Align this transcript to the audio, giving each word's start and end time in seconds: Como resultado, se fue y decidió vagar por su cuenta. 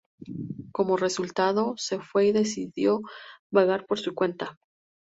Como 0.71 0.97
resultado, 0.97 1.75
se 1.77 1.99
fue 1.99 2.25
y 2.25 2.31
decidió 2.31 3.01
vagar 3.51 3.85
por 3.85 3.99
su 3.99 4.15
cuenta. 4.15 4.57